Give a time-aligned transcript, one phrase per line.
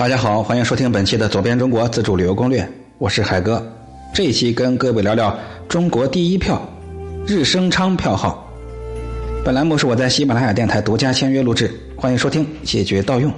[0.00, 2.62] 大家好，欢迎收听本期的《左边中国自助旅游攻略》，
[2.96, 3.62] 我是海哥。
[4.14, 5.38] 这一期跟各位聊聊
[5.68, 6.58] 中国第一票——
[7.28, 8.50] 日升昌票号。
[9.44, 13.30] 本栏目是我在喜马拉雅电台独家签约录制，欢迎收听，谢绝盗用。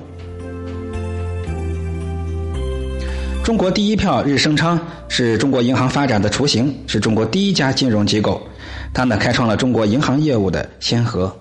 [3.43, 8.41] 中国第一票日升昌是中国银行发展的雏形，是中国第一家金融机构，
[8.95, 11.37] 它呢开创了中国银行业务的先河。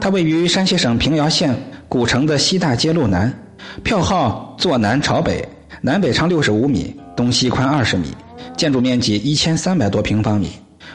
[0.00, 1.52] 它位于山西省平遥县
[1.88, 3.36] 古城的西大街路南，
[3.82, 5.46] 票号坐南朝北，
[5.80, 8.08] 南北长六十五米，东西宽二十米，
[8.56, 10.50] 建筑面积一千三百多平方米。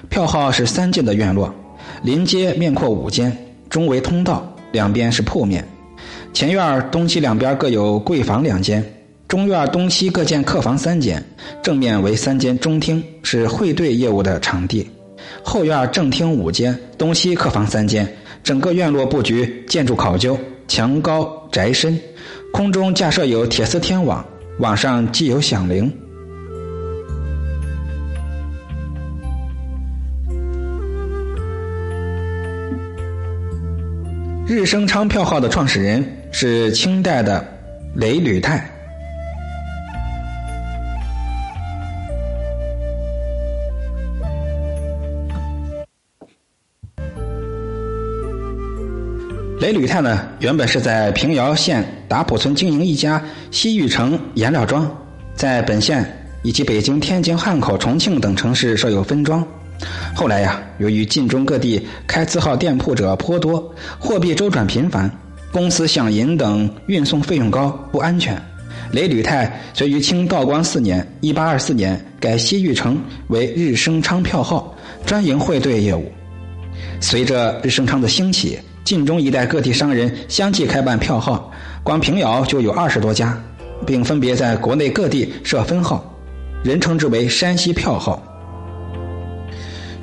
[0.10, 1.54] 票号是三进的院落，
[2.04, 3.36] 临街面阔五间，
[3.70, 5.66] 中为通道，两边是铺面。
[6.34, 8.84] 前院东西两边各有柜房两间。
[9.28, 11.24] 中院东西各建客房三间，
[11.64, 14.88] 正面为三间中厅，是汇兑业务的场地。
[15.44, 18.08] 后院正厅五间，东西客房三间，
[18.44, 20.38] 整个院落布局建筑考究，
[20.68, 22.00] 墙高宅深，
[22.52, 24.26] 空中架设有铁丝天网，
[24.60, 25.92] 网上既有响铃。
[34.48, 37.44] 日升昌票号的创始人是清代的
[37.96, 38.75] 雷履泰。
[49.60, 54.86] 雷履泰呢，原本是在平遥县打浦村经营一家西域城颜料庄，
[55.34, 56.06] 在本县
[56.44, 59.46] 以及北京、天津、汉口、重庆等城市设有分庄。
[60.14, 65.10] 后来呀，由于晋中各地开字号店铺者颇多，货币周转频繁，
[65.54, 68.40] 公司饷银等运送费用高，不安全。
[68.92, 76.12] 雷履泰遂于清道光四年（一八二四年）改西域城为日升昌票号，专营汇兑业务。
[77.00, 83.36] 随着日升昌的兴起，晋中一带各地商人相继开办票号，光平遥就有二十多家，
[83.84, 86.06] 并分别在国内各地设分号，
[86.64, 88.22] 人称之为山西票号。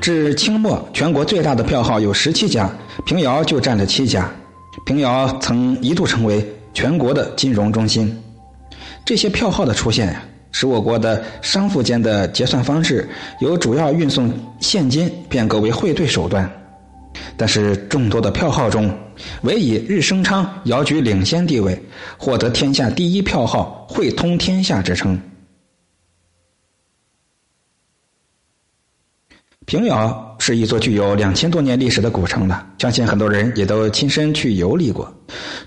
[0.01, 2.69] 至清末，全国最大的票号有十七家，
[3.07, 4.29] 平遥就占了七家。
[4.85, 8.21] 平遥曾一度成为全国的金融中心。
[9.05, 13.09] 这些票号的出现呀，使我国的商埠间的结算方式
[13.39, 16.51] 由主要运送现金变革为汇兑手段。
[17.37, 18.93] 但是众多的票号中，
[19.43, 21.81] 唯以日升昌遥居领先地位，
[22.17, 25.21] 获得天下第一票号、汇通天下之称。
[29.65, 35.11] 平遥是一座具有两千多年历史的古城了，相信很多人也都亲身去游历过。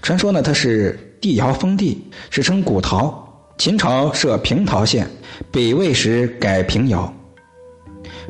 [0.02, 3.24] 传说呢，它是帝尧封地，史称古陶。
[3.58, 5.10] 秦朝设平陶县，
[5.50, 7.12] 北魏时改平遥。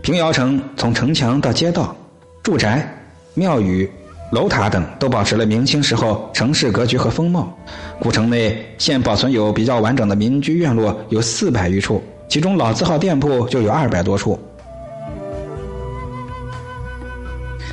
[0.04, 1.98] 平遥城从城墙到街道、
[2.44, 2.88] 住宅。
[3.36, 3.88] 庙宇、
[4.32, 7.56] 楼塔等都保持了明清时候城市格局和风貌。
[8.00, 14.40] 古城内现保存有比较完整的民居院落有四百余处，其中老字号店铺就有二百多处。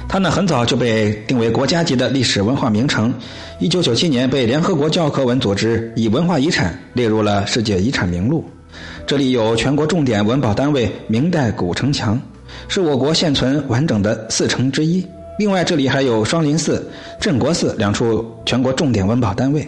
[0.09, 3.15] 它呢很早就被定为国家级的历史文化名城，
[3.59, 8.45] 一九九七年被联合国教科文组织以文化遗产列入了世界遗产名录。
[9.07, 12.21] 这里有全国重点文保单位明代古城墙，
[12.69, 15.03] 是我国现存完整的四城之一。
[15.39, 16.89] 另外，这里还有双林寺、
[17.19, 19.67] 镇国寺两处全国重点文保单位。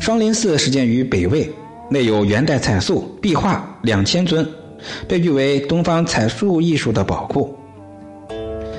[0.00, 1.50] 双林寺始建于北魏，
[1.90, 4.48] 内有元代彩塑壁画两千尊，
[5.06, 7.54] 被誉为东方彩塑艺术的宝库。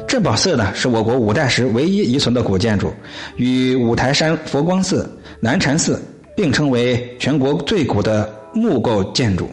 [0.08, 2.92] 镇宝寺呢，是我国五代时唯一遗存的古建筑，
[3.36, 5.08] 与五台山佛光寺、
[5.40, 6.02] 南禅寺
[6.36, 9.48] 并称为全国最古的木构建筑。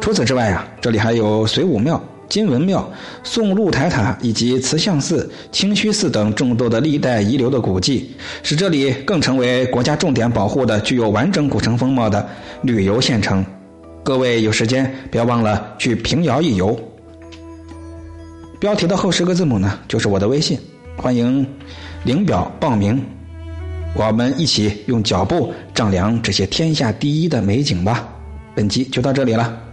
[0.00, 2.02] 除此之外啊，这里还有水武庙。
[2.28, 2.90] 金文庙、
[3.24, 8.10] 宋露台塔以及慈相寺、清虚寺等众多的历代遗留的古迹，
[8.42, 12.28] 使这里更成为国家重点保护的、具有完整古城风貌的
[12.62, 13.44] 旅游县城。
[14.02, 16.78] 各位有时间不要忘了去平遥一游。
[18.58, 20.58] 标题的后十个字母呢，就是我的微信，
[20.96, 21.46] 欢迎
[22.04, 23.02] 领表报名，
[23.94, 28.08] 我们一起用脚步丈量这些天下第一的美景吧。
[28.54, 29.67] 本集就到这里了。